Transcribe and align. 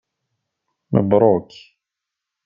Mebruk. 0.91 1.49